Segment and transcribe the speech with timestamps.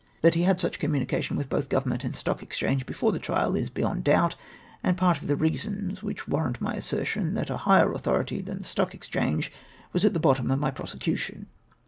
[0.23, 3.69] That he had such communication with both CTOvernment and Stock Exchange, before the trial, is
[3.69, 4.35] beyond doubt,
[4.81, 8.57] and part of the reasons which warrant my assertion, that a higher autho rity than
[8.63, 9.51] the Stock Exchange
[9.93, 11.45] was at the bottom of my prosecution.